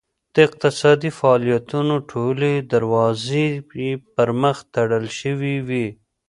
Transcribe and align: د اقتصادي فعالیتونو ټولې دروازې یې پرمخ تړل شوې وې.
د 0.33 0.35
اقتصادي 0.47 1.11
فعالیتونو 1.19 1.95
ټولې 2.11 2.51
دروازې 2.73 3.45
یې 3.85 3.91
پرمخ 4.13 4.57
تړل 4.75 5.05
شوې 5.19 5.55
وې. 5.67 5.87